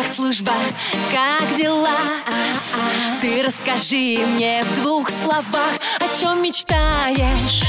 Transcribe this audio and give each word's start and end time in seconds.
как 0.00 0.14
служба, 0.14 0.52
как 1.12 1.56
дела? 1.56 1.96
Ты 3.20 3.42
расскажи 3.42 4.18
мне 4.34 4.62
в 4.62 4.80
двух 4.80 5.10
словах, 5.10 5.72
о 5.98 6.20
чем 6.20 6.42
мечтаешь, 6.42 7.62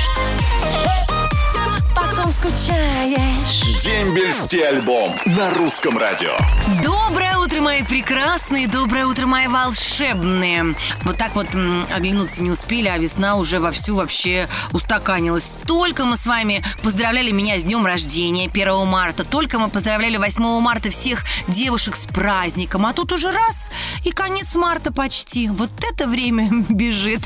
потом 1.93 2.31
скучаешь. 2.31 3.83
Дембельский 3.83 4.65
альбом 4.65 5.15
на 5.25 5.51
русском 5.51 5.97
радио. 5.97 6.37
Доброе 6.83 7.37
мои 7.71 7.83
прекрасные, 7.83 8.67
доброе 8.67 9.05
утро, 9.05 9.25
мои 9.25 9.47
волшебные. 9.47 10.75
Вот 11.03 11.15
так 11.15 11.33
вот 11.35 11.55
м, 11.55 11.87
оглянуться 11.89 12.43
не 12.43 12.51
успели, 12.51 12.89
а 12.89 12.97
весна 12.97 13.37
уже 13.37 13.61
вовсю 13.61 13.95
вообще 13.95 14.49
устаканилась. 14.73 15.49
Только 15.65 16.03
мы 16.03 16.17
с 16.17 16.25
вами 16.25 16.65
поздравляли 16.83 17.31
меня 17.31 17.57
с 17.57 17.63
днем 17.63 17.85
рождения 17.85 18.49
1 18.49 18.85
марта, 18.85 19.23
только 19.23 19.57
мы 19.57 19.69
поздравляли 19.69 20.17
8 20.17 20.59
марта 20.59 20.89
всех 20.89 21.23
девушек 21.47 21.95
с 21.95 22.05
праздником, 22.07 22.85
а 22.85 22.91
тут 22.91 23.13
уже 23.13 23.31
раз 23.31 23.70
и 24.03 24.11
конец 24.11 24.55
марта 24.55 24.91
почти. 24.91 25.47
Вот 25.49 25.69
это 25.91 26.07
время 26.07 26.49
бежит. 26.69 27.21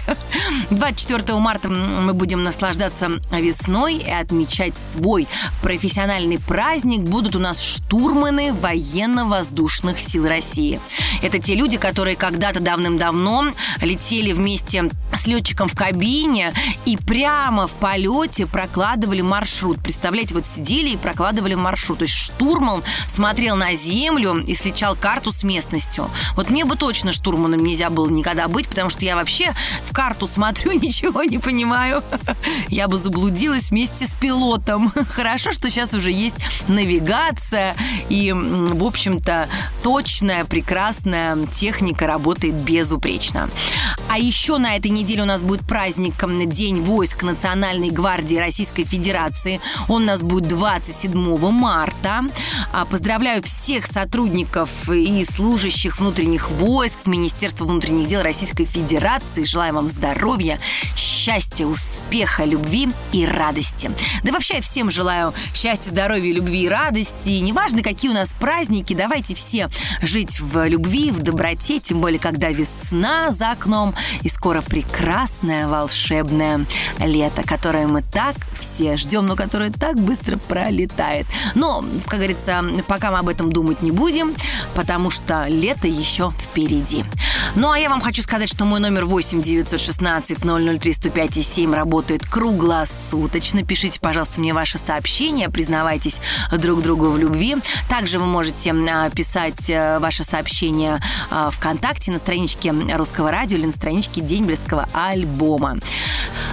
24 0.71 1.37
марта 1.39 1.69
мы 1.69 2.13
будем 2.13 2.43
наслаждаться 2.43 3.11
весной 3.31 3.97
и 3.97 4.11
отмечать 4.11 4.77
свой 4.77 5.27
профессиональный 5.61 6.39
праздник. 6.39 7.01
Будут 7.01 7.35
у 7.35 7.39
нас 7.39 7.61
штурманы 7.61 8.53
военно-воздушных 8.53 9.99
сил 9.99 10.27
России. 10.27 10.79
Это 11.21 11.39
те 11.39 11.55
люди, 11.55 11.77
которые 11.77 12.15
когда-то 12.15 12.59
давным-давно 12.59 13.45
летели 13.81 14.33
вместе 14.33 14.89
с 15.15 15.27
летчиком 15.27 15.69
в 15.69 15.75
кабине 15.75 16.53
и 16.85 16.97
прямо 16.97 17.67
в 17.67 17.73
полете 17.73 18.45
прокладывали 18.45 19.21
маршрут. 19.21 19.81
Представляете, 19.81 20.35
вот 20.35 20.45
сидели 20.45 20.89
и 20.89 20.97
прокладывали 20.97 21.55
маршрут. 21.55 21.99
То 21.99 22.03
есть 22.03 22.15
штурман 22.15 22.83
смотрел 23.07 23.55
на 23.55 23.75
землю 23.75 24.43
и 24.45 24.53
сличал 24.55 24.95
карту 24.95 25.31
с 25.31 25.43
местностью. 25.43 26.09
Вот 26.35 26.49
мне 26.49 26.64
бы 26.65 26.75
точно 26.75 27.13
штурманом 27.13 27.63
нельзя 27.63 27.89
было 27.89 28.09
никогда 28.09 28.47
быть, 28.47 28.67
потому 28.67 28.89
что 28.89 29.05
я 29.05 29.15
вообще 29.15 29.53
в 29.83 29.93
карту 29.93 30.27
смотрю, 30.27 30.71
ничего 30.79 31.23
не 31.23 31.37
понимаю. 31.37 32.03
Я 32.69 32.87
бы 32.87 32.97
заблудилась 32.97 33.71
вместе 33.71 34.07
с 34.07 34.13
пилотом. 34.13 34.91
Хорошо, 35.09 35.51
что 35.51 35.69
сейчас 35.69 35.93
уже 35.93 36.11
есть 36.11 36.35
навигация 36.67 37.75
и, 38.09 38.31
в 38.31 38.83
общем-то, 38.83 39.49
точная, 39.83 40.45
прекрасная 40.45 41.37
техника 41.47 42.07
работает 42.07 42.55
безупречно. 42.55 43.49
А 44.15 44.17
еще 44.17 44.57
на 44.59 44.77
этой 44.77 44.91
неделе 44.91 45.23
у 45.23 45.25
нас 45.25 45.41
будет 45.41 45.67
праздник 45.67 46.13
День 46.47 46.79
войск 46.79 47.23
Национальной 47.23 47.89
гвардии 47.89 48.37
Российской 48.37 48.85
Федерации. 48.85 49.59
Он 49.89 50.03
у 50.03 50.05
нас 50.05 50.21
будет 50.21 50.47
27 50.47 51.51
марта. 51.51 52.21
А, 52.71 52.85
Поздравляю 52.85 53.43
всех 53.43 53.85
сотрудников 53.85 54.89
и 54.89 55.25
служащих 55.25 55.99
внутренних 55.99 56.49
войск 56.49 56.95
Министерства 57.07 57.65
внутренних 57.65 58.07
дел 58.07 58.21
Российской 58.23 58.63
Федерации. 58.63 59.43
Желаю 59.43 59.73
вам 59.73 59.89
здоровья, 59.89 60.61
счастья, 60.95 61.65
успеха, 61.65 62.45
любви 62.45 62.87
и 63.11 63.25
радости. 63.25 63.91
Да 64.23 64.31
вообще 64.31 64.61
всем 64.61 64.91
желаю 64.91 65.33
счастья, 65.53 65.89
здоровья, 65.89 66.33
любви 66.33 66.63
и 66.63 66.69
радости. 66.69 67.31
И 67.31 67.41
неважно, 67.41 67.83
какие 67.83 68.11
у 68.11 68.13
нас 68.13 68.29
праздники, 68.39 68.93
давайте 68.93 69.35
все 69.35 69.69
жить 70.01 70.39
в 70.39 70.65
любви, 70.69 71.11
в 71.11 71.21
доброте, 71.21 71.81
тем 71.81 71.99
более, 71.99 72.19
когда 72.19 72.47
весна 72.47 73.33
за 73.33 73.51
окном 73.51 73.93
и 74.21 74.29
скоро 74.29 74.61
прекрасное 74.61 75.67
волшебное 75.67 76.65
лето, 76.99 77.43
которое 77.43 77.87
мы 77.87 78.01
так 78.01 78.35
все 78.59 78.95
ждем, 78.95 79.25
но 79.25 79.35
которое 79.35 79.71
так 79.71 79.95
быстро 79.95 80.37
пролетает. 80.37 81.25
Но, 81.53 81.83
как 82.05 82.19
говорится, 82.19 82.63
пока 82.87 83.11
мы 83.11 83.19
об 83.19 83.29
этом 83.29 83.51
думать 83.51 83.81
не 83.81 83.91
будем, 83.91 84.33
потому 84.73 85.09
что 85.11 85.45
лето 85.47 85.87
еще 85.87 86.31
впереди. 86.31 87.05
Ну, 87.57 87.71
а 87.71 87.79
я 87.79 87.89
вам 87.89 88.01
хочу 88.01 88.21
сказать, 88.21 88.51
что 88.51 88.65
мой 88.65 88.81
номер 88.81 89.05
8 89.05 89.41
916 89.41 90.39
003 90.39 90.93
105 90.93 91.37
и 91.37 91.41
7 91.41 91.73
работает 91.73 92.27
круглосуточно. 92.27 93.63
Пишите, 93.63 93.97
пожалуйста, 94.01 94.41
мне 94.41 94.53
ваши 94.53 94.77
сообщения, 94.77 95.47
признавайтесь 95.47 96.19
друг 96.51 96.81
другу 96.81 97.09
в 97.09 97.17
любви. 97.17 97.55
Также 97.87 98.19
вы 98.19 98.25
можете 98.25 98.73
а, 98.73 99.09
писать 99.09 99.69
э, 99.69 99.99
ваши 99.99 100.25
сообщения 100.25 101.01
а, 101.31 101.49
ВКонтакте 101.49 102.11
на 102.11 102.19
страничке 102.19 102.73
Русского 102.93 103.31
радио 103.31 103.57
или 103.57 103.67
на 103.67 103.71
страничке 103.71 104.19
Дембельского 104.19 104.89
альбома. 104.91 105.77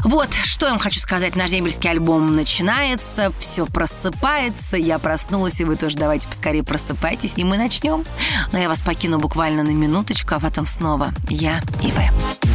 Вот, 0.04 0.32
что 0.32 0.66
я 0.66 0.72
вам 0.72 0.80
хочу 0.80 1.00
сказать. 1.00 1.34
Наш 1.34 1.50
дембельский 1.50 1.90
альбом 1.90 2.36
начинается, 2.36 3.32
все 3.40 3.66
просыпается. 3.66 4.76
Я 4.76 5.00
проснулась, 5.00 5.60
и 5.60 5.64
вы 5.64 5.74
тоже 5.74 5.96
давайте 5.96 6.28
поскорее 6.28 6.62
просыпайтесь, 6.62 7.34
и 7.36 7.44
мы 7.44 7.56
начнем. 7.56 8.04
Но 8.52 8.58
я 8.60 8.68
вас 8.68 8.80
покину 8.80 9.18
буквально 9.18 9.64
на 9.64 9.70
минуточку, 9.70 10.36
а 10.36 10.40
потом 10.40 10.66
снова 10.66 10.91
я 11.28 11.60
и 11.82 11.90
вы. 11.92 12.04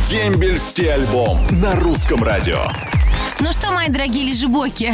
Дембельский 0.08 0.94
альбом 0.94 1.40
на 1.50 1.76
русском 1.76 2.24
радио. 2.24 2.66
Мои 3.88 3.94
дорогие 3.94 4.26
лежебоки, 4.26 4.94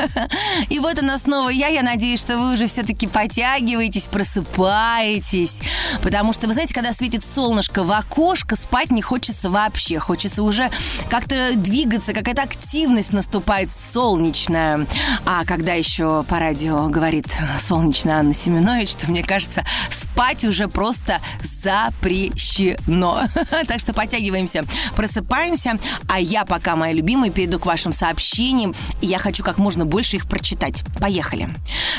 и 0.70 0.78
вот 0.78 0.98
она 0.98 1.18
снова 1.18 1.50
я. 1.50 1.68
Я 1.68 1.82
надеюсь, 1.82 2.20
что 2.20 2.38
вы 2.38 2.54
уже 2.54 2.68
все-таки 2.68 3.06
потягиваетесь, 3.06 4.04
просыпаетесь. 4.06 5.60
Потому 6.02 6.32
что, 6.32 6.46
вы 6.46 6.54
знаете, 6.54 6.72
когда 6.72 6.94
светит 6.94 7.22
солнышко 7.22 7.82
в 7.82 7.92
окошко, 7.92 8.56
спать 8.56 8.90
не 8.90 9.02
хочется 9.02 9.50
вообще. 9.50 9.98
Хочется 9.98 10.42
уже 10.42 10.70
как-то 11.10 11.50
двигаться, 11.54 12.14
какая-то 12.14 12.40
активность 12.42 13.12
наступает 13.12 13.68
солнечная. 13.72 14.86
А 15.26 15.44
когда 15.44 15.74
еще 15.74 16.22
по 16.22 16.38
радио 16.38 16.88
говорит 16.88 17.26
солнечная 17.58 18.20
Анна 18.20 18.32
Семенович, 18.32 18.94
то 18.94 19.10
мне 19.10 19.22
кажется, 19.22 19.66
спать 19.90 20.44
уже 20.44 20.68
просто 20.68 21.20
запрещено. 21.42 23.24
Так 23.66 23.80
что 23.80 23.94
подтягиваемся, 23.94 24.64
просыпаемся. 24.94 25.78
А 26.08 26.20
я 26.20 26.44
пока, 26.44 26.76
мои 26.76 26.92
любимые, 26.92 27.30
перейду 27.30 27.58
к 27.58 27.66
вашим 27.66 27.92
сообщениям. 27.92 28.13
И 29.00 29.06
я 29.06 29.18
хочу 29.18 29.42
как 29.44 29.58
можно 29.58 29.84
больше 29.84 30.16
их 30.16 30.26
прочитать. 30.28 30.82
Поехали. 31.00 31.48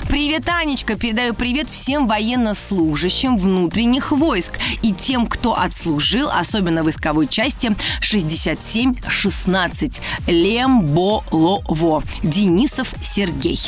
Привет, 0.08 0.50
Анечка. 0.50 0.96
Передаю 0.96 1.34
привет 1.34 1.68
всем 1.70 2.08
военнослужащим 2.08 3.38
внутренних 3.38 4.12
войск 4.12 4.60
и 4.82 4.94
тем, 4.94 5.28
кто 5.28 5.58
отслужил, 5.58 6.30
особенно 6.30 6.82
в 6.82 6.86
войсковой 6.86 7.28
части 7.28 7.76
67-16 8.02 10.00
Лемболово. 10.28 12.04
Денисов 12.24 12.94
Сергей. 13.04 13.60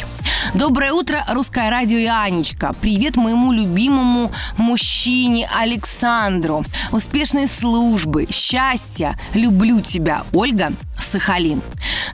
Доброе 0.53 0.93
утро, 0.93 1.23
Русское 1.29 1.69
радио 1.69 1.97
и 1.97 2.05
Анечка. 2.05 2.73
Привет 2.81 3.17
моему 3.17 3.51
любимому 3.51 4.31
мужчине 4.57 5.49
Александру. 5.55 6.63
Успешной 6.91 7.47
службы, 7.47 8.27
счастья. 8.29 9.17
Люблю 9.33 9.81
тебя, 9.81 10.23
Ольга 10.33 10.73
Сахалин. 11.07 11.61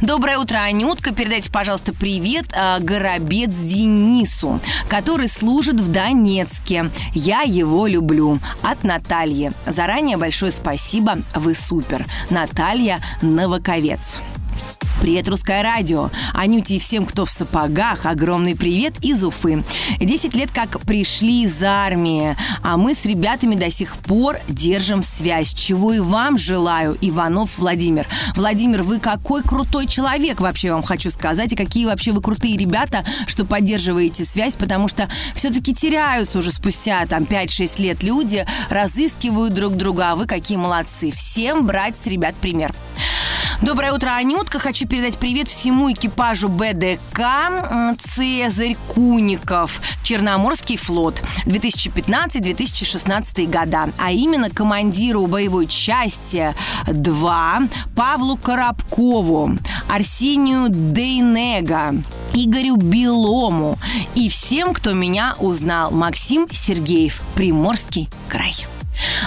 Доброе 0.01 0.37
утро, 0.37 0.57
Анютка. 0.57 1.13
Передайте, 1.13 1.51
пожалуйста, 1.51 1.93
привет 1.93 2.45
э, 2.53 2.79
Горобец 2.79 3.53
Денису, 3.53 4.59
который 4.87 5.27
служит 5.27 5.79
в 5.79 5.91
Донецке. 5.91 6.89
Я 7.13 7.41
его 7.41 7.87
люблю. 7.87 8.39
От 8.61 8.83
Натальи. 8.83 9.51
Заранее 9.65 10.17
большое 10.17 10.51
спасибо. 10.51 11.19
Вы 11.35 11.55
супер. 11.55 12.05
Наталья 12.29 12.99
Новаковец. 13.21 14.21
Привет, 15.03 15.27
Русское 15.27 15.61
радио! 15.61 16.11
Анюте 16.33 16.77
и 16.77 16.79
всем, 16.79 17.05
кто 17.05 17.25
в 17.25 17.29
сапогах, 17.29 18.05
огромный 18.05 18.55
привет 18.55 18.93
из 19.03 19.21
Уфы. 19.25 19.61
Десять 19.99 20.33
лет 20.33 20.49
как 20.53 20.79
пришли 20.79 21.43
из 21.43 21.61
армии, 21.61 22.37
а 22.61 22.77
мы 22.77 22.93
с 22.95 23.03
ребятами 23.03 23.55
до 23.55 23.69
сих 23.69 23.97
пор 23.97 24.37
держим 24.47 25.03
связь, 25.03 25.53
чего 25.53 25.91
и 25.91 25.99
вам 25.99 26.37
желаю, 26.37 26.97
Иванов 27.01 27.57
Владимир. 27.57 28.07
Владимир, 28.33 28.83
вы 28.83 28.99
какой 28.99 29.43
крутой 29.43 29.87
человек, 29.87 30.39
вообще 30.39 30.71
вам 30.71 30.83
хочу 30.83 31.09
сказать, 31.09 31.51
и 31.51 31.57
какие 31.57 31.85
вообще 31.85 32.13
вы 32.13 32.21
крутые 32.21 32.55
ребята, 32.55 33.03
что 33.27 33.43
поддерживаете 33.43 34.23
связь, 34.23 34.53
потому 34.53 34.87
что 34.87 35.09
все-таки 35.35 35.75
теряются 35.75 36.39
уже 36.39 36.53
спустя 36.53 37.05
там 37.07 37.23
5-6 37.23 37.81
лет 37.81 38.03
люди, 38.03 38.47
разыскивают 38.69 39.53
друг 39.53 39.75
друга, 39.75 40.11
а 40.11 40.15
вы 40.15 40.27
какие 40.27 40.57
молодцы. 40.57 41.11
Всем 41.11 41.67
брать 41.67 41.95
с 42.01 42.07
ребят 42.07 42.35
пример. 42.35 42.73
Доброе 43.63 43.93
утро, 43.93 44.09
Анютка. 44.09 44.59
Хочу 44.59 44.85
передать 44.85 45.17
привет 45.17 45.47
всему 45.47 45.89
экипажу 45.89 46.49
БДК 46.49 47.95
«Цезарь 48.13 48.75
Куников», 48.89 49.79
Черноморский 50.03 50.75
флот, 50.75 51.21
2015-2016 51.45 53.45
года, 53.45 53.89
а 53.97 54.11
именно 54.11 54.49
командиру 54.49 55.27
боевой 55.27 55.67
части 55.67 56.53
2 56.87 57.61
Павлу 57.95 58.35
Коробкову, 58.35 59.57
Арсению 59.89 60.65
Дейнега, 60.67 61.95
Игорю 62.33 62.75
Белому 62.75 63.77
и 64.13 64.27
всем, 64.27 64.73
кто 64.73 64.91
меня 64.91 65.35
узнал. 65.39 65.89
Максим 65.89 66.49
Сергеев, 66.51 67.21
Приморский 67.35 68.09
край. 68.27 68.53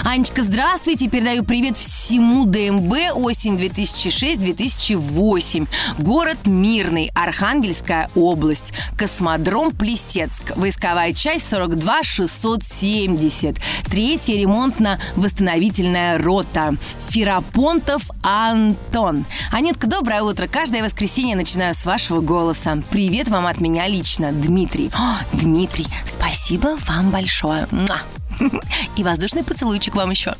Анечка, 0.03 0.43
здравствуйте. 0.43 1.07
Передаю 1.07 1.43
привет 1.43 1.77
всем 1.77 1.97
всему 2.07 2.45
ДМБ 2.45 3.15
осень 3.15 3.57
2006-2008. 3.57 5.67
Город 5.97 6.37
Мирный, 6.45 7.11
Архангельская 7.13 8.09
область. 8.15 8.71
Космодром 8.97 9.71
Плесецк. 9.71 10.55
Войсковая 10.55 11.11
часть 11.11 11.49
42 11.49 12.03
670. 12.03 13.57
Третья 13.89 14.39
ремонтно-восстановительная 14.39 16.17
рота. 16.17 16.75
Ферапонтов 17.09 18.09
Антон. 18.23 19.25
Анютка, 19.51 19.87
доброе 19.87 20.21
утро. 20.21 20.47
Каждое 20.47 20.81
воскресенье 20.81 21.35
начинаю 21.35 21.73
с 21.73 21.85
вашего 21.85 22.21
голоса. 22.21 22.81
Привет 22.89 23.27
вам 23.27 23.47
от 23.47 23.59
меня 23.59 23.85
лично, 23.87 24.31
Дмитрий. 24.31 24.91
О, 24.93 25.17
Дмитрий, 25.33 25.87
спасибо 26.05 26.77
вам 26.87 27.11
большое. 27.11 27.67
Муа. 27.71 27.99
И 28.95 29.03
воздушный 29.03 29.43
поцелуйчик 29.43 29.95
вам 29.95 30.11
еще. 30.11 30.35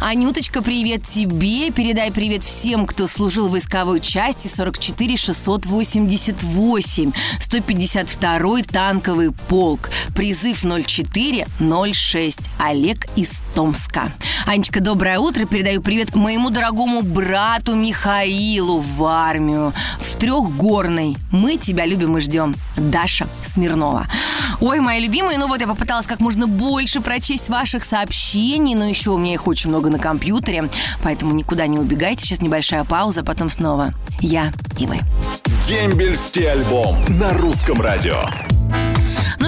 Анюточка, 0.00 0.62
привет 0.62 1.06
тебе. 1.06 1.70
Передай 1.70 2.10
привет 2.12 2.42
всем, 2.44 2.86
кто 2.86 3.06
служил 3.06 3.48
в 3.48 3.52
войсковой 3.52 4.00
части 4.00 4.48
44 4.48 5.16
688, 5.16 7.12
152 7.40 8.62
танковый 8.64 9.32
полк. 9.32 9.90
Призыв 10.14 10.62
0406. 10.62 12.38
Олег 12.58 13.06
из 13.16 13.30
Томска. 13.56 14.12
Анечка, 14.44 14.82
доброе 14.82 15.18
утро. 15.18 15.46
Передаю 15.46 15.80
привет 15.80 16.14
моему 16.14 16.50
дорогому 16.50 17.00
брату 17.00 17.74
Михаилу 17.74 18.80
в 18.80 19.02
армию. 19.02 19.72
В 19.98 20.16
трехгорной. 20.16 21.16
Мы 21.30 21.56
тебя 21.56 21.86
любим 21.86 22.18
и 22.18 22.20
ждем. 22.20 22.54
Даша 22.76 23.26
Смирнова. 23.42 24.08
Ой, 24.60 24.80
мои 24.80 25.00
любимые, 25.00 25.38
ну 25.38 25.48
вот 25.48 25.58
я 25.58 25.66
попыталась 25.66 26.04
как 26.04 26.20
можно 26.20 26.46
больше 26.46 27.00
прочесть 27.00 27.48
ваших 27.48 27.82
сообщений, 27.82 28.74
но 28.74 28.84
еще 28.84 29.12
у 29.12 29.16
меня 29.16 29.32
их 29.32 29.46
очень 29.46 29.70
много 29.70 29.88
на 29.88 29.98
компьютере, 29.98 30.68
поэтому 31.02 31.32
никуда 31.32 31.66
не 31.66 31.78
убегайте. 31.78 32.26
Сейчас 32.26 32.42
небольшая 32.42 32.84
пауза, 32.84 33.24
потом 33.24 33.48
снова 33.48 33.94
я 34.20 34.52
и 34.78 34.86
вы. 34.86 35.00
Дембельский 35.66 36.50
альбом 36.50 36.98
на 37.08 37.32
русском 37.32 37.80
радио. 37.80 38.20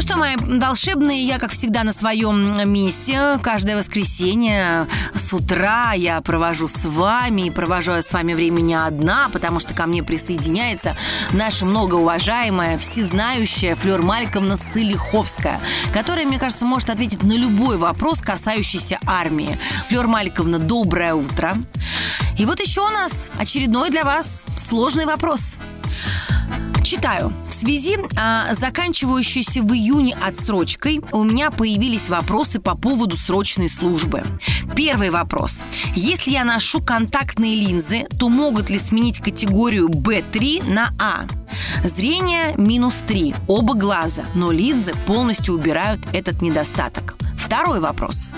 Что, 0.09 0.17
мои 0.17 0.37
волшебные, 0.37 1.23
я, 1.23 1.39
как 1.39 1.51
всегда, 1.51 1.85
на 1.85 1.93
своем 1.93 2.67
месте. 2.73 3.39
Каждое 3.43 3.77
воскресенье 3.77 4.89
с 5.15 5.35
утра 5.35 5.93
я 5.93 6.19
провожу 6.23 6.67
с 6.67 6.87
вами. 6.87 7.43
И 7.43 7.51
провожу 7.51 7.93
с 7.93 8.11
вами 8.15 8.33
время 8.33 8.63
не 8.63 8.75
одна, 8.75 9.29
потому 9.31 9.61
что 9.61 9.75
ко 9.75 9.85
мне 9.85 10.03
присоединяется 10.03 10.97
наша 11.33 11.67
многоуважаемая, 11.67 12.79
всезнающая 12.79 13.75
Флёр 13.75 14.01
Мальковна 14.01 14.57
Сылиховская, 14.57 15.61
которая, 15.93 16.25
мне 16.25 16.39
кажется, 16.39 16.65
может 16.65 16.89
ответить 16.89 17.23
на 17.23 17.35
любой 17.35 17.77
вопрос, 17.77 18.21
касающийся 18.21 18.99
армии. 19.05 19.59
Флёр 19.91 20.07
Мальковна, 20.07 20.59
доброе 20.59 21.13
утро. 21.13 21.55
И 22.39 22.47
вот 22.47 22.61
еще 22.61 22.81
у 22.81 22.89
нас 22.89 23.31
очередной 23.39 23.91
для 23.91 24.05
вас 24.05 24.47
сложный 24.57 25.05
вопрос. 25.05 25.59
Читаю. 26.83 27.35
Связи 27.59 27.99
а, 28.17 28.55
заканчивающейся 28.55 29.63
в 29.63 29.73
июне 29.73 30.17
отсрочкой 30.25 31.01
у 31.11 31.25
меня 31.25 31.51
появились 31.51 32.09
вопросы 32.09 32.61
по 32.61 32.77
поводу 32.77 33.17
срочной 33.17 33.69
службы. 33.69 34.23
Первый 34.77 35.11
вопрос. 35.11 35.65
Если 35.97 36.31
я 36.31 36.45
ношу 36.45 36.81
контактные 36.81 37.57
линзы, 37.57 38.07
то 38.17 38.29
могут 38.29 38.71
ли 38.71 38.79
сменить 38.79 39.19
категорию 39.19 39.89
B3 39.89 40.73
на 40.73 40.91
А? 41.01 41.25
Зрение 41.83 42.55
минус 42.57 43.03
3, 43.09 43.35
оба 43.49 43.75
глаза, 43.75 44.23
но 44.37 44.53
линзы 44.53 44.93
полностью 45.09 45.55
убирают 45.55 46.01
этот 46.13 46.41
недостаток. 46.43 47.17
Второй 47.37 47.81
вопрос. 47.81 48.35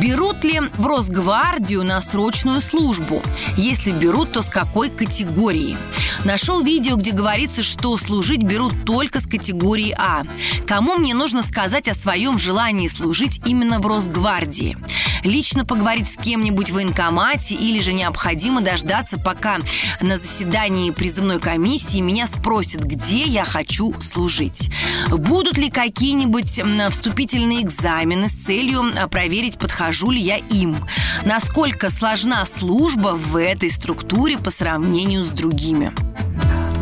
Берут 0.00 0.42
ли 0.42 0.58
в 0.78 0.86
Росгвардию 0.86 1.84
на 1.84 2.00
срочную 2.00 2.62
службу? 2.62 3.22
Если 3.58 3.92
берут, 3.92 4.32
то 4.32 4.40
с 4.40 4.48
какой 4.48 4.88
категории? 4.88 5.76
Нашел 6.24 6.62
видео, 6.62 6.96
где 6.96 7.12
говорится, 7.12 7.62
что 7.62 7.98
служить 7.98 8.42
берут 8.42 8.86
только 8.86 9.20
с 9.20 9.26
категории 9.26 9.94
А. 9.98 10.22
Кому 10.66 10.94
мне 10.94 11.12
нужно 11.14 11.42
сказать 11.42 11.88
о 11.88 11.94
своем 11.94 12.38
желании 12.38 12.88
служить 12.88 13.42
именно 13.44 13.80
в 13.80 13.86
Росгвардии? 13.86 14.78
Лично 15.24 15.64
поговорить 15.64 16.12
с 16.12 16.16
кем-нибудь 16.16 16.70
в 16.70 16.74
военкомате 16.74 17.54
или 17.54 17.80
же 17.80 17.92
необходимо 17.92 18.60
дождаться, 18.60 19.18
пока 19.18 19.58
на 20.00 20.16
заседании 20.16 20.90
призывной 20.90 21.38
комиссии 21.38 22.00
меня 22.00 22.26
спросят, 22.26 22.82
где 22.82 23.22
я 23.22 23.44
хочу 23.44 23.92
служить. 24.00 24.70
Будут 25.10 25.58
ли 25.58 25.70
какие-нибудь 25.70 26.60
вступительные 26.90 27.62
экзамены 27.62 28.28
с 28.28 28.32
целью 28.32 28.84
а, 28.96 29.06
проверить, 29.08 29.58
подхожу 29.58 30.10
ли 30.10 30.20
я 30.20 30.38
им? 30.38 30.76
Насколько 31.24 31.90
сложна 31.90 32.44
служба 32.46 33.10
в 33.16 33.36
этой 33.36 33.70
структуре 33.70 34.38
по 34.38 34.50
сравнению 34.50 35.24
с 35.24 35.30
другими? 35.30 35.92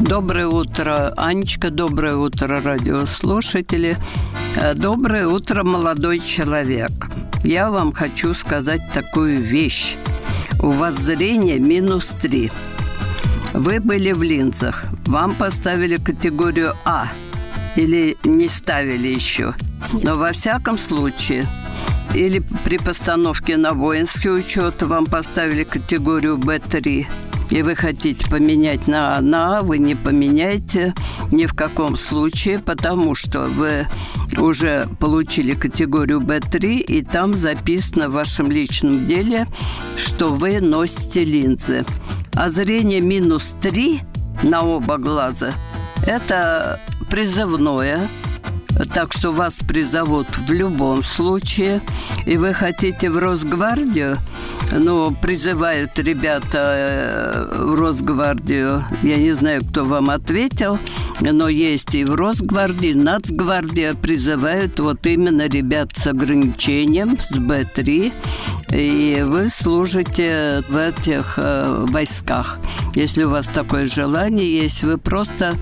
Доброе 0.01 0.49
утро, 0.49 1.13
Анечка, 1.17 1.71
доброе 1.71 2.17
утро, 2.17 2.63
радиослушатели. 2.63 3.99
Э, 4.57 4.75
Доброе 4.75 5.29
утро, 5.29 5.63
молодой 5.63 6.21
человек. 6.21 6.91
Я 7.51 7.69
вам 7.73 7.93
хочу 7.93 8.33
сказать 8.35 8.81
такую 8.95 9.43
вещь. 9.43 9.97
У 10.63 10.71
вас 10.71 10.97
зрение 10.97 11.59
минус 11.59 12.07
3. 12.23 12.49
Вы 13.55 13.81
были 13.81 14.13
в 14.13 14.23
линзах. 14.23 14.85
Вам 15.07 15.35
поставили 15.35 15.97
категорию 15.97 16.75
А. 16.85 17.09
Или 17.75 18.17
не 18.23 18.47
ставили 18.47 19.09
еще. 19.09 19.55
Но 20.05 20.15
во 20.15 20.31
всяком 20.31 20.79
случае, 20.79 21.45
или 22.15 22.41
при 22.65 22.79
постановке 22.79 23.57
на 23.57 23.73
воинский 23.73 24.31
учет 24.31 24.83
вам 24.83 25.07
поставили 25.07 25.65
категорию 25.65 26.39
Б3, 26.39 27.09
и 27.51 27.63
вы 27.63 27.75
хотите 27.75 28.29
поменять 28.31 28.87
на 28.87 29.17
А, 29.17 29.21
на 29.21 29.59
А, 29.59 29.63
вы 29.63 29.79
не 29.79 29.95
поменяете 29.95 30.95
ни 31.33 31.47
в 31.47 31.55
каком 31.55 31.97
случае, 31.97 32.59
потому 32.59 33.15
что 33.15 33.41
вы 33.41 33.87
уже 34.39 34.87
получили 34.99 35.55
категорию 35.55 36.21
Б3, 36.21 36.79
и 36.79 37.03
там 37.03 37.35
записано 37.35 38.09
в 38.09 38.13
вашем 38.13 38.51
личном 38.51 39.07
деле, 39.07 39.47
что 39.97 40.29
вы 40.29 40.61
носите 40.61 41.25
линзы. 41.25 41.85
А 42.35 42.49
зрение 42.49 43.01
минус 43.01 43.55
3 43.61 44.01
на 44.45 44.63
оба 44.65 44.97
глаза– 44.97 45.53
это 46.07 46.81
призывное, 47.11 48.09
так 48.85 49.13
что 49.13 49.33
вас 49.33 49.55
призовут 49.67 50.27
в 50.47 50.53
любом 50.53 51.05
случае, 51.05 51.81
и 52.27 52.37
вы 52.37 52.55
хотите 52.55 53.11
в 53.11 53.19
Росгвардию, 53.19 54.19
ну, 54.73 55.15
призывают 55.15 55.99
ребята 55.99 56.59
э, 56.59 57.65
в 57.65 57.75
Росгвардию, 57.75 58.85
я 59.03 59.17
не 59.17 59.33
знаю, 59.33 59.63
кто 59.65 59.85
вам 59.85 60.11
ответил, 60.11 60.79
но 61.21 61.49
есть 61.49 61.95
и 61.95 62.05
в 62.05 62.15
Росгвардии, 62.15 62.93
Нацгвардия. 62.93 63.95
Призывают 63.95 64.79
вот 64.81 65.07
именно 65.07 65.49
ребят 65.49 65.91
с 65.95 66.07
ограничением, 66.07 67.19
с 67.19 67.37
Б3, 67.37 68.13
и 68.73 69.23
вы 69.27 69.49
служите 69.49 70.63
в 70.69 70.77
этих 70.77 71.35
э, 71.37 71.85
войсках. 71.89 72.59
Если 72.95 73.25
у 73.25 73.31
вас 73.31 73.47
такое 73.47 73.87
желание 73.87 74.63
есть, 74.63 74.83
вы 74.83 74.99
просто 74.99 75.55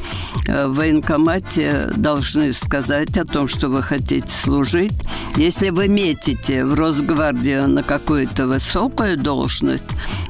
э, 0.46 0.66
в 0.66 0.74
военкомате 0.76 1.90
должны 1.96 2.52
сказать 2.52 3.16
о 3.16 3.24
том, 3.24 3.48
что 3.48 3.68
вы 3.68 3.82
хотите 3.82 4.28
служить. 4.28 4.92
Если 5.36 5.70
вы 5.70 5.88
метите 5.88 6.64
в 6.64 6.74
Росгвардию 6.74 7.68
на 7.68 7.82
какую-то 7.82 8.46
высокую 8.46 9.16
должность, 9.16 9.86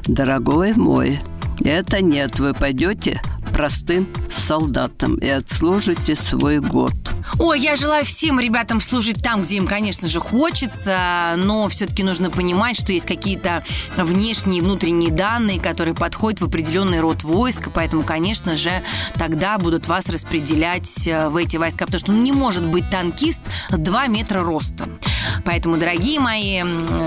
дорогой 0.07 0.73
мой, 0.73 1.19
это 1.63 2.01
нет, 2.01 2.39
вы 2.39 2.53
пойдете 2.53 3.21
простым 3.59 4.07
солдатом 4.33 5.17
и 5.17 5.27
отслужите 5.27 6.15
свой 6.15 6.59
год. 6.59 6.93
Ой, 7.39 7.59
я 7.59 7.75
желаю 7.75 8.05
всем 8.05 8.39
ребятам 8.39 8.79
служить 8.79 9.21
там, 9.21 9.43
где 9.43 9.57
им, 9.57 9.67
конечно 9.67 10.07
же, 10.07 10.21
хочется, 10.21 11.33
но 11.35 11.67
все-таки 11.67 12.01
нужно 12.01 12.29
понимать, 12.29 12.79
что 12.79 12.93
есть 12.93 13.05
какие-то 13.05 13.61
внешние 13.97 14.59
и 14.59 14.61
внутренние 14.61 15.11
данные, 15.11 15.59
которые 15.59 15.93
подходят 15.93 16.39
в 16.39 16.45
определенный 16.45 17.01
род 17.01 17.23
войск, 17.23 17.67
поэтому, 17.73 18.03
конечно 18.03 18.55
же, 18.55 18.71
тогда 19.15 19.57
будут 19.57 19.87
вас 19.87 20.07
распределять 20.07 21.05
э, 21.05 21.27
в 21.27 21.35
эти 21.35 21.57
войска, 21.57 21.85
потому 21.85 21.99
что 21.99 22.13
ну, 22.13 22.21
не 22.23 22.31
может 22.31 22.63
быть 22.63 22.89
танкист 22.89 23.41
2 23.71 24.07
метра 24.07 24.41
роста. 24.41 24.87
Поэтому, 25.43 25.75
дорогие 25.75 26.21
мои, 26.21 26.63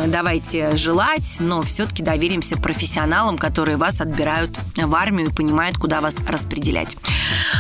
давайте 0.07 0.77
желать, 0.77 1.39
но 1.41 1.63
все-таки 1.63 2.03
доверимся 2.03 2.59
профессионалам, 2.59 3.39
которые 3.39 3.79
вас 3.79 4.03
отбирают 4.03 4.57
в 4.77 4.95
армию 4.95 5.31
и 5.31 5.33
понимают, 5.33 5.79
куда 5.79 6.03
вас 6.03 6.15
распределять. 6.29 6.42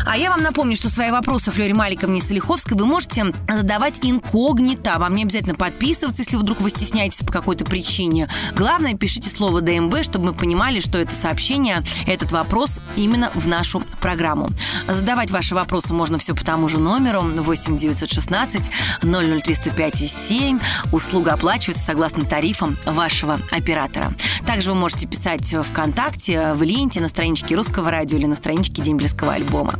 А 0.05 0.17
я 0.17 0.31
вам 0.31 0.43
напомню, 0.43 0.77
что 0.77 0.89
свои 0.89 1.11
вопросы 1.11 1.51
Флёре 1.51 1.75
Маликовне 1.75 2.21
Солиховской 2.21 2.77
вы 2.77 2.87
можете 2.87 3.27
задавать 3.49 4.01
инкогнито. 4.03 4.99
Вам 4.99 5.15
не 5.15 5.23
обязательно 5.23 5.55
подписываться, 5.55 6.23
если 6.23 6.37
вдруг 6.37 6.61
вы 6.61 6.71
стесняетесь 6.71 7.19
по 7.19 7.33
какой-то 7.33 7.65
причине. 7.65 8.29
Главное, 8.55 8.95
пишите 8.95 9.31
слово 9.31 9.61
ДМБ, 9.61 10.03
чтобы 10.03 10.27
мы 10.27 10.33
понимали, 10.33 10.81
что 10.81 10.99
это 10.99 11.15
сообщение, 11.15 11.85
этот 12.07 12.33
вопрос 12.33 12.81
именно 12.97 13.31
в 13.35 13.47
нашу 13.47 13.81
программу. 14.01 14.51
Задавать 14.89 15.31
ваши 15.31 15.55
вопросы 15.55 15.93
можно 15.93 16.19
все 16.19 16.35
по 16.35 16.45
тому 16.45 16.69
же 16.69 16.79
номеру 16.79 17.23
8 17.23 17.77
916 17.77 18.71
003 19.03 19.55
105 19.55 19.97
7. 19.97 20.59
Услуга 20.93 21.35
оплачивается 21.35 21.85
согласно 21.85 22.25
тарифам 22.25 22.77
вашего 22.87 23.39
оператора. 23.51 24.15
Также 24.47 24.71
вы 24.71 24.77
можете 24.77 25.07
писать 25.07 25.55
ВКонтакте, 25.55 26.53
в 26.53 26.63
ленте, 26.63 27.01
на 27.01 27.09
страничке 27.09 27.55
Русского 27.55 27.91
радио 27.91 28.17
или 28.19 28.27
на 28.27 28.35
страничке 28.35 28.72
Дембельского 28.81 29.35
альбома. 29.35 29.79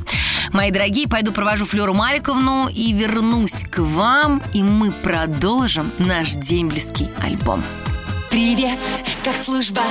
Мои 0.53 0.71
дорогие, 0.71 1.09
пойду 1.09 1.33
провожу 1.33 1.65
Флеру 1.65 1.95
Маликовну 1.95 2.69
и 2.69 2.93
вернусь 2.93 3.65
к 3.71 3.79
вам, 3.79 4.43
и 4.53 4.63
мы 4.63 4.91
продолжим 4.91 5.91
наш 5.99 6.33
дембельский 6.33 7.11
альбом. 7.23 7.63
Привет, 8.31 8.79
как 9.25 9.35
служба, 9.35 9.83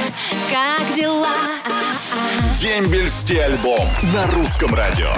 как 0.51 0.95
дела? 0.95 1.35
Дембельский 2.53 3.43
альбом 3.43 3.87
на 4.13 4.27
русском 4.27 4.73
радио. 4.73 5.13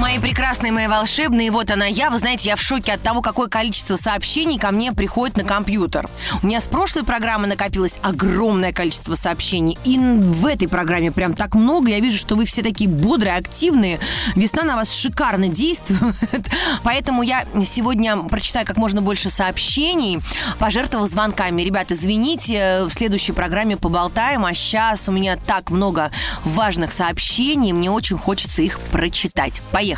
Мои 0.00 0.18
прекрасные, 0.18 0.72
мои 0.72 0.86
волшебные, 0.86 1.50
вот 1.50 1.70
она 1.70 1.84
я. 1.84 2.08
Вы 2.08 2.16
знаете, 2.16 2.48
я 2.48 2.56
в 2.56 2.62
шоке 2.62 2.94
от 2.94 3.02
того, 3.02 3.20
какое 3.20 3.48
количество 3.48 3.96
сообщений 3.96 4.58
ко 4.58 4.70
мне 4.70 4.92
приходит 4.92 5.36
на 5.36 5.44
компьютер. 5.44 6.08
У 6.42 6.46
меня 6.46 6.62
с 6.62 6.66
прошлой 6.66 7.04
программы 7.04 7.46
накопилось 7.46 7.92
огромное 8.00 8.72
количество 8.72 9.14
сообщений. 9.14 9.76
И 9.84 9.98
в 9.98 10.46
этой 10.46 10.68
программе 10.68 11.12
прям 11.12 11.34
так 11.34 11.54
много. 11.54 11.90
Я 11.90 12.00
вижу, 12.00 12.16
что 12.16 12.34
вы 12.34 12.46
все 12.46 12.62
такие 12.62 12.88
бодрые, 12.88 13.36
активные. 13.36 14.00
Весна 14.36 14.62
на 14.62 14.76
вас 14.76 14.90
шикарно 14.90 15.48
действует. 15.48 16.14
Поэтому 16.82 17.22
я 17.22 17.44
сегодня 17.66 18.16
прочитаю 18.16 18.64
как 18.64 18.78
можно 18.78 19.02
больше 19.02 19.28
сообщений, 19.28 20.20
пожертвовав 20.58 21.10
звонками. 21.10 21.60
Ребят, 21.60 21.92
извините, 21.92 22.84
в 22.84 22.90
следующей 22.90 23.32
программе 23.32 23.76
поболтаем. 23.76 24.46
А 24.46 24.54
сейчас 24.54 25.10
у 25.10 25.12
меня 25.12 25.36
так 25.36 25.70
много 25.70 26.10
важных 26.46 26.90
сообщений. 26.90 27.72
Мне 27.72 27.90
очень 27.90 28.16
хочется 28.16 28.62
их 28.62 28.80
прочитать. 28.80 29.60
Поехали. 29.70 29.89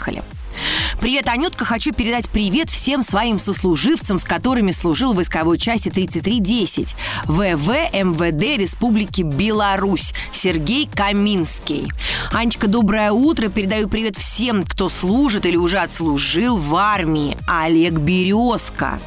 Привет, 1.01 1.27
Анютка. 1.29 1.65
Хочу 1.65 1.93
передать 1.93 2.29
привет 2.29 2.71
всем 2.71 3.03
своим 3.03 3.39
сослуживцам, 3.39 4.19
с 4.19 4.25
которыми 4.25 4.71
служил 4.71 5.13
в 5.13 5.17
войсковой 5.17 5.59
части 5.59 5.89
3310 5.89 6.95
ВВ 7.25 7.69
МВД 7.93 8.59
Республики 8.59 9.23
Беларусь. 9.23 10.15
Сергей 10.33 10.89
Каминский. 10.93 11.93
Анечка, 12.31 12.69
доброе 12.69 13.11
утро. 13.11 13.49
Передаю 13.49 13.89
привет 13.89 14.17
всем, 14.17 14.63
кто 14.65 14.89
служит 14.89 15.47
или 15.47 15.57
уже 15.57 15.79
отслужил 15.79 16.59
в 16.59 16.77
армии. 16.77 17.37
Олег 17.49 17.95
Березка. 17.95 19.01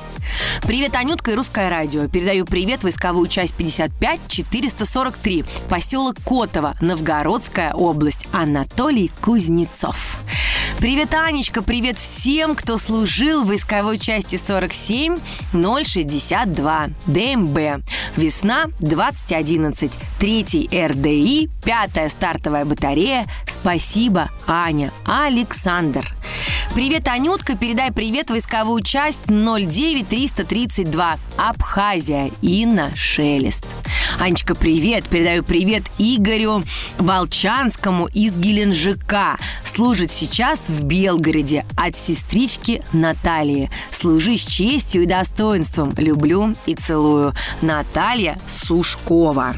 Привет, 0.64 0.96
Анютка 0.96 1.32
и 1.32 1.36
Русское 1.36 1.70
радио. 1.70 2.08
Передаю 2.08 2.46
привет 2.46 2.84
войсковую 2.84 3.28
часть 3.28 3.54
55 3.54 4.20
443, 4.28 5.46
поселок 5.70 6.16
Котово, 6.26 6.76
Новгородская 6.82 7.74
область. 7.74 8.28
Анатолий 8.34 9.12
Кузнецов. 9.22 10.20
Привет, 10.86 11.16
Анечка, 11.16 11.64
привет 11.64 11.98
всем, 11.98 12.54
кто 12.54 12.78
служил 12.78 13.44
в 13.44 13.48
войсковой 13.48 13.98
части 13.98 14.36
47 14.38 15.18
062 15.52 16.90
ДМБ. 17.08 17.84
Весна 18.16 18.66
2011. 18.82 19.92
Третий 20.20 20.70
РДИ, 20.72 21.50
пятая 21.66 22.08
стартовая 22.10 22.66
батарея. 22.66 23.26
Спасибо, 23.50 24.30
Аня. 24.46 24.92
Александр. 25.08 26.08
Привет, 26.76 27.08
Анютка, 27.08 27.56
передай 27.58 27.92
привет 27.92 28.30
войсковую 28.30 28.84
часть 28.84 29.26
09332 29.26 31.18
Абхазия. 31.38 32.30
Инна 32.44 32.92
Шелест. 32.96 33.66
Анечка, 34.20 34.56
привет. 34.56 35.08
Передаю 35.10 35.44
привет 35.44 35.84
Игорю 35.98 36.64
Волчанскому 36.98 38.08
из 38.08 38.36
Геленджика. 38.36 39.38
Служит 39.76 40.10
сейчас 40.10 40.70
в 40.70 40.86
Белгороде 40.86 41.66
от 41.76 41.98
сестрички 41.98 42.82
Натальи. 42.94 43.70
Служи 43.92 44.38
с 44.38 44.46
честью 44.46 45.04
и 45.04 45.06
достоинством. 45.06 45.94
Люблю 45.98 46.56
и 46.66 46.76
целую. 46.76 47.34
Наталья 47.62 48.40
Сушкова. 48.48 49.54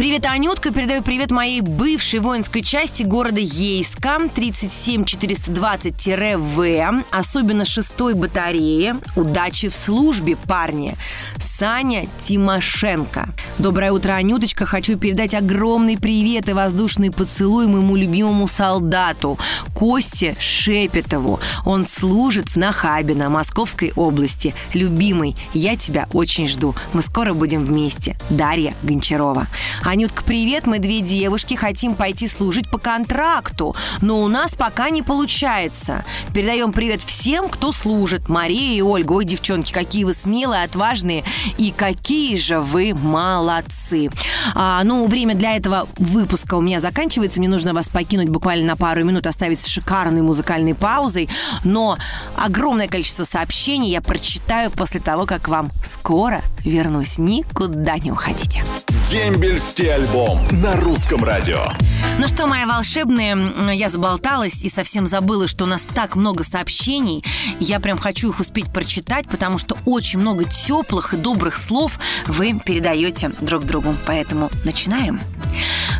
Привет, 0.00 0.24
Анютка. 0.24 0.72
Передаю 0.72 1.02
привет 1.02 1.30
моей 1.30 1.60
бывшей 1.60 2.20
воинской 2.20 2.62
части 2.62 3.02
города 3.02 3.38
Ейска 3.38 4.18
37420-В, 4.34 7.04
особенно 7.10 7.66
шестой 7.66 8.14
батареи. 8.14 8.94
Удачи 9.14 9.68
в 9.68 9.74
службе, 9.74 10.36
парни. 10.36 10.96
Саня 11.38 12.06
Тимошенко. 12.22 13.28
Доброе 13.58 13.92
утро, 13.92 14.12
Анюточка. 14.12 14.64
Хочу 14.64 14.96
передать 14.96 15.34
огромный 15.34 15.98
привет 15.98 16.48
и 16.48 16.54
воздушный 16.54 17.10
поцелуй 17.10 17.66
моему 17.66 17.94
любимому 17.94 18.48
солдату 18.48 19.38
Косте 19.74 20.34
Шепетову. 20.40 21.40
Он 21.66 21.86
служит 21.86 22.48
в 22.48 22.56
Нахабино, 22.56 23.28
Московской 23.28 23.92
области. 23.94 24.54
Любимый, 24.72 25.36
я 25.52 25.76
тебя 25.76 26.08
очень 26.14 26.48
жду. 26.48 26.74
Мы 26.94 27.02
скоро 27.02 27.34
будем 27.34 27.66
вместе. 27.66 28.16
Дарья 28.30 28.72
Гончарова. 28.82 29.46
Анютка, 29.90 30.22
привет. 30.22 30.68
Мы 30.68 30.78
две 30.78 31.00
девушки 31.00 31.54
хотим 31.54 31.96
пойти 31.96 32.28
служить 32.28 32.70
по 32.70 32.78
контракту, 32.78 33.74
но 34.00 34.20
у 34.20 34.28
нас 34.28 34.54
пока 34.54 34.88
не 34.88 35.02
получается. 35.02 36.04
Передаем 36.32 36.70
привет 36.70 37.00
всем, 37.00 37.48
кто 37.48 37.72
служит. 37.72 38.28
Мария 38.28 38.78
и 38.78 38.82
Ольга. 38.82 39.14
Ой, 39.14 39.24
девчонки, 39.24 39.72
какие 39.72 40.04
вы 40.04 40.14
смелые, 40.14 40.62
отважные 40.62 41.24
и 41.58 41.72
какие 41.72 42.36
же 42.36 42.60
вы 42.60 42.94
молодцы. 42.94 44.10
А, 44.54 44.84
ну, 44.84 45.08
время 45.08 45.34
для 45.34 45.56
этого 45.56 45.88
выпуска 45.96 46.54
у 46.54 46.60
меня 46.60 46.78
заканчивается. 46.78 47.40
Мне 47.40 47.48
нужно 47.48 47.74
вас 47.74 47.88
покинуть 47.88 48.28
буквально 48.28 48.66
на 48.66 48.76
пару 48.76 49.02
минут, 49.02 49.26
оставить 49.26 49.60
с 49.60 49.66
шикарной 49.66 50.22
музыкальной 50.22 50.76
паузой. 50.76 51.28
Но 51.64 51.98
огромное 52.36 52.86
количество 52.86 53.24
сообщений 53.24 53.90
я 53.90 54.02
прочитаю 54.02 54.70
после 54.70 55.00
того, 55.00 55.26
как 55.26 55.48
вам 55.48 55.68
скоро 55.82 56.42
вернусь. 56.64 57.18
Никуда 57.18 57.98
не 57.98 58.12
уходите. 58.12 58.62
Дембельский 59.10 59.69
альбом 59.78 60.40
на 60.50 60.76
русском 60.76 61.22
радио. 61.22 61.66
Ну 62.18 62.26
что, 62.26 62.46
мои 62.46 62.64
волшебные, 62.64 63.36
я 63.74 63.88
заболталась 63.88 64.64
и 64.64 64.68
совсем 64.68 65.06
забыла, 65.06 65.46
что 65.46 65.64
у 65.64 65.66
нас 65.68 65.86
так 65.94 66.16
много 66.16 66.42
сообщений. 66.42 67.24
Я 67.60 67.78
прям 67.78 67.96
хочу 67.96 68.30
их 68.30 68.40
успеть 68.40 68.72
прочитать, 68.72 69.28
потому 69.28 69.58
что 69.58 69.78
очень 69.86 70.18
много 70.18 70.44
теплых 70.44 71.14
и 71.14 71.16
добрых 71.16 71.56
слов 71.56 71.98
вы 72.26 72.58
передаете 72.58 73.30
друг 73.40 73.64
другу. 73.64 73.94
Поэтому 74.06 74.50
начинаем. 74.64 75.20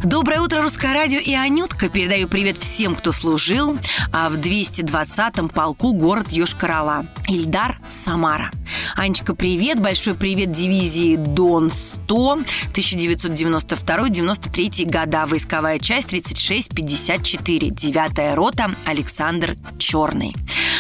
Доброе 0.03 0.41
утро, 0.41 0.63
Русское 0.63 0.93
радио 0.93 1.19
и 1.19 1.35
Анютка. 1.35 1.89
Передаю 1.89 2.27
привет 2.29 2.59
всем, 2.59 2.95
кто 2.95 3.13
служил 3.13 3.79
а 4.13 4.29
в 4.29 4.35
220-м 4.35 5.49
полку 5.49 5.93
город 5.93 6.29
Йошкар-Ола. 6.31 7.07
Ильдар, 7.29 7.79
Самара. 7.89 8.51
Анечка, 8.97 9.35
привет. 9.35 9.81
Большой 9.81 10.15
привет 10.15 10.51
дивизии 10.51 11.17
Дон-100 11.17 12.47
1992-93 12.73 14.91
года. 14.91 15.27
Войсковая 15.27 15.79
часть 15.79 16.09
3654. 16.09 17.71
Девятая 17.71 18.35
рота. 18.35 18.75
Александр 18.85 19.57
Черный. 19.79 20.35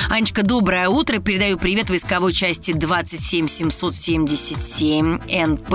Анечка, 0.08 0.42
доброе 0.42 0.88
утро. 0.88 1.18
Передаю 1.18 1.58
привет 1.58 1.90
войсковой 1.90 2.32
части 2.32 2.72
27777 2.72 5.18
НП 5.46 5.74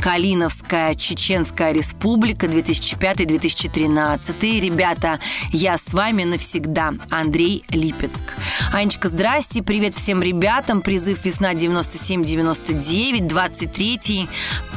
Калиновская 0.00 0.94
Чеченская 0.94 1.72
Республика 1.72 2.46
2005-2013. 2.46 4.60
Ребята, 4.60 5.18
я 5.52 5.76
с 5.76 5.92
вами 5.92 6.24
навсегда. 6.24 6.94
Андрей 7.10 7.64
Липецк. 7.68 8.38
Анечка, 8.72 9.08
здрасте. 9.08 9.62
Привет 9.62 9.94
всем 9.94 10.22
ребятам. 10.22 10.80
Призыв 10.80 11.22
весна 11.24 11.52
97-99, 11.52 13.26
23 13.26 14.28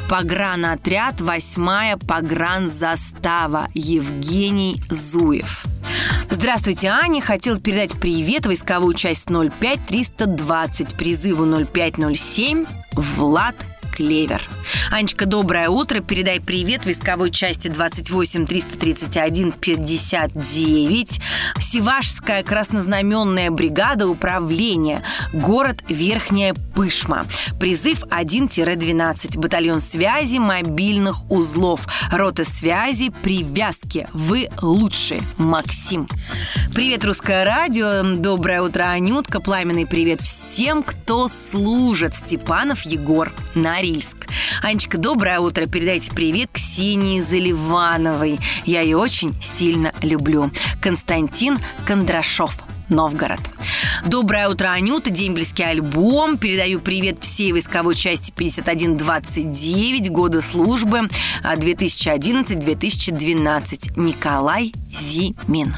погранотряд, 0.10 1.22
8 1.22 2.00
погранзастава. 2.00 3.68
Евгений 3.74 4.82
Зуев. 4.90 5.66
Здравствуйте, 6.34 6.88
Аня. 6.88 7.22
Хотел 7.22 7.60
передать 7.60 7.92
привет 7.92 8.48
войсковую 8.48 8.96
часть 8.96 9.28
05320, 9.30 10.96
призыву 10.96 11.46
0507, 11.46 12.66
Влад 12.94 13.56
Клевер. 13.94 14.42
Анечка, 14.92 15.26
доброе 15.28 15.70
утро. 15.70 16.00
Передай 16.00 16.40
привет 16.40 16.86
войсковой 16.86 17.30
части 17.30 17.68
28 17.68 18.48
331 18.48 19.52
59. 19.52 21.22
Севашская 21.60 22.44
краснознаменная 22.44 23.52
бригада 23.52 24.08
управления. 24.08 25.04
Город 25.32 25.84
Верхняя 25.88 26.56
Пышма. 26.76 27.26
Призыв 27.60 28.04
1-12. 28.04 29.38
Батальон 29.38 29.80
связи 29.80 30.38
мобильных 30.38 31.30
узлов. 31.30 31.82
Рота 32.12 32.46
связи 32.46 33.12
привязки. 33.22 34.08
Вы 34.14 34.50
лучшие. 34.62 35.22
Максим. 35.38 36.08
Привет, 36.74 37.06
Русское 37.06 37.46
радио. 37.46 38.02
Доброе 38.16 38.64
утро, 38.64 38.86
Анютка. 38.86 39.40
Пламенный 39.40 39.86
привет 39.86 40.22
всем, 40.22 40.82
кто 40.82 41.28
служит. 41.28 42.16
Степанов 42.16 42.82
Егор. 42.82 43.32
Норильск. 43.84 44.16
Анечка, 44.62 44.98
доброе 44.98 45.42
утро. 45.42 45.66
Передайте 45.66 46.10
привет 46.12 46.50
Ксении 46.54 47.20
Заливановой. 47.20 48.40
Я 48.66 48.80
ее 48.80 48.96
очень 48.96 49.34
сильно 49.42 49.92
люблю. 50.02 50.52
Константин 50.82 51.60
Кондрашов. 51.86 52.56
Новгород. 52.88 53.42
Доброе 54.06 54.48
утро, 54.48 54.70
Анюта. 54.70 55.10
Дембельский 55.10 55.66
альбом. 55.66 56.38
Передаю 56.38 56.80
привет 56.80 57.25
всей 57.25 57.52
войсковой 57.52 57.96
части 57.96 58.32
5129 58.34 60.10
года 60.12 60.40
службы 60.40 61.10
2011-2012. 61.44 64.00
Николай 64.00 64.72
Зимин. 64.90 65.75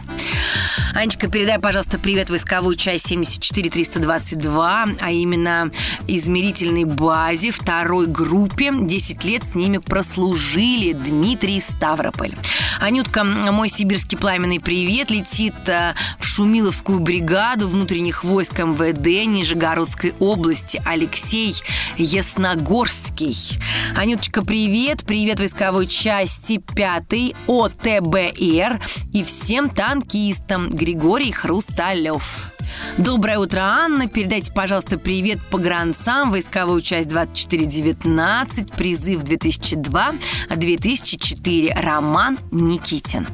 Анечка, 0.96 1.28
передай, 1.28 1.60
пожалуйста, 1.60 2.00
привет 2.00 2.30
войсковую 2.30 2.78
часть 2.78 3.08
74322, 3.08 4.88
а 5.02 5.12
именно 5.12 5.70
измерительной 6.08 6.86
базе 6.86 7.52
второй 7.52 8.08
группе. 8.08 8.72
10 8.74 9.26
лет 9.26 9.44
с 9.44 9.56
ними 9.56 9.80
прослужили 9.80 10.94
Дмитрий 10.94 11.60
Ставрополь. 11.60 12.34
Анютка, 12.80 13.26
мой 13.26 13.68
сибирский 13.68 14.18
пламенный 14.18 14.62
привет 14.62 15.12
летит 15.12 15.56
э, 15.68 15.96
в 16.18 16.26
Шумиловскую 16.26 17.02
бригаду 17.02 17.68
внутренних 17.68 18.24
войск 18.24 18.60
МВД 18.60 19.28
Нижегородской 19.28 20.14
области 20.20 20.82
Алексей 20.86 21.56
Ясногорский. 21.98 23.60
Анюточка, 23.98 24.44
привет. 24.44 25.04
Привет 25.06 25.40
войсковой 25.40 25.88
части 25.88 26.58
5 26.58 27.36
ОТБР 27.48 28.80
и 29.12 29.24
всем 29.26 29.70
танкистам 29.70 30.70
Григорий 30.86 31.32
Хрусталев. 31.32 32.55
Доброе 32.98 33.40
утро, 33.40 33.62
Анна. 33.62 34.08
Передайте, 34.08 34.52
пожалуйста, 34.52 34.98
привет 34.98 35.40
погранцам. 35.50 36.32
Войсковую 36.32 36.82
часть 36.82 37.08
2419, 37.10 38.72
призыв 38.72 39.22
2002-2004. 39.24 41.80
Роман 41.80 42.40
Никитин. 42.52 43.28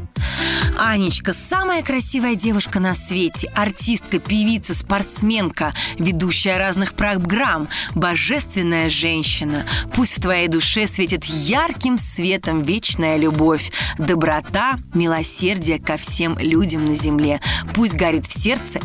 Анечка, 0.78 1.34
самая 1.34 1.84
красивая 1.84 2.34
девушка 2.34 2.80
на 2.80 2.96
свете, 2.96 3.52
артистка, 3.56 4.20
певица, 4.20 4.74
спортсменка, 4.74 5.76
ведущая 6.00 6.58
разных 6.58 6.94
программ, 6.94 7.68
божественная 7.94 8.88
женщина. 8.90 9.68
Пусть 9.94 10.18
в 10.18 10.22
твоей 10.22 10.48
душе 10.48 10.88
светит 10.88 11.26
ярким 11.26 12.00
светом 12.00 12.64
вечная 12.64 13.18
любовь, 13.18 13.72
доброта, 14.00 14.78
милосердие 14.94 15.78
ко 15.78 15.98
всем 15.98 16.40
людям 16.40 16.86
на 16.86 16.96
земле. 16.96 17.42
Пусть 17.76 17.94
горит 17.94 18.26
в 18.26 18.34
сердце 18.34 18.80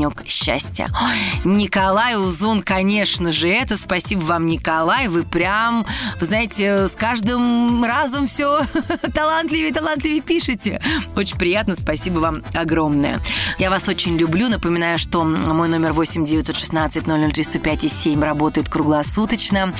огонек 0.00 0.26
счастья. 0.26 0.88
Ой, 1.00 1.50
Николай 1.52 2.16
Узун, 2.16 2.62
конечно 2.62 3.32
же, 3.32 3.48
это 3.48 3.76
спасибо 3.76 4.20
вам, 4.20 4.46
Николай. 4.46 5.08
Вы 5.08 5.24
прям, 5.24 5.84
вы 6.18 6.26
знаете, 6.26 6.88
с 6.88 6.92
каждым 6.92 7.84
разом 7.84 8.26
все 8.26 8.62
талантливее, 9.14 9.72
талантливее 9.72 10.20
пишете. 10.20 10.80
Очень 11.16 11.38
приятно, 11.38 11.74
спасибо 11.74 12.18
вам 12.18 12.42
огромное. 12.54 13.20
Я 13.58 13.70
вас 13.70 13.88
очень 13.88 14.16
люблю. 14.16 14.48
Напоминаю, 14.48 14.98
что 14.98 15.24
мой 15.24 15.68
номер 15.68 15.92
8 15.92 16.24
916 16.24 17.04
003 17.04 17.44
105 17.44 17.92
7 17.92 18.22
работает 18.22 18.68
круглосуточно. 18.68 19.72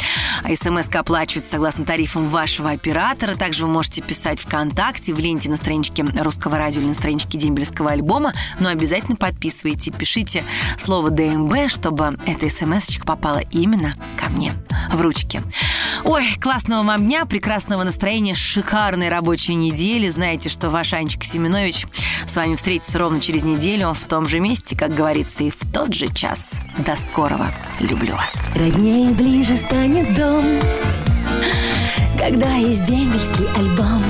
СМС 0.45 0.89
оплачивается 0.95 1.53
согласно 1.53 1.85
тарифам 1.85 2.29
вашего 2.29 2.71
оператора. 2.71 3.37
Также 3.37 3.67
вы 3.67 3.73
можете 3.73 4.03
писать 4.03 4.41
ВКонтакте, 4.41 5.15
в 5.15 5.19
ленте 5.19 5.51
на 5.51 5.57
страничке 5.57 6.03
Русского 6.03 6.59
радио 6.59 6.81
или 6.81 6.89
на 6.89 6.95
страничке 6.95 7.39
Дембельского 7.39 7.91
альбома. 7.91 8.33
Но 8.59 8.69
обязательно 8.69 9.17
подписывайте, 9.17 9.91
пишите 9.91 10.10
слово 10.79 11.11
ДМБ, 11.11 11.69
чтобы 11.69 12.17
эта 12.27 12.51
смс 12.51 12.99
попала 13.05 13.41
именно 13.51 13.95
ко 14.17 14.29
мне 14.31 14.55
в 14.93 15.01
ручки. 15.01 15.43
Ой, 16.05 16.35
классного 16.41 16.83
вам 16.83 17.07
дня, 17.07 17.25
прекрасного 17.27 17.83
настроения, 17.85 18.35
шикарной 18.35 19.09
рабочей 19.09 19.55
недели. 19.55 20.09
Знаете, 20.09 20.49
что 20.49 20.71
ваш 20.71 20.93
Анечка 20.93 21.25
Семенович 21.25 21.87
с 22.27 22.37
вами 22.37 22.57
встретится 22.57 22.99
ровно 22.99 23.21
через 23.21 23.45
неделю 23.45 23.95
в 23.95 24.05
том 24.05 24.29
же 24.29 24.41
месте, 24.41 24.77
как 24.77 24.95
говорится, 24.95 25.45
и 25.45 25.51
в 25.51 25.59
тот 25.73 25.95
же 25.95 26.09
час. 26.09 26.55
До 26.79 26.97
скорого. 26.97 27.51
Люблю 27.79 28.15
вас. 28.15 28.35
Роднее 28.55 29.11
ближе 29.11 29.57
станет 29.57 30.15
дом, 30.15 30.45
когда 32.19 32.55
есть 32.55 32.85
дембельский 32.85 33.47
альбом. 33.57 34.03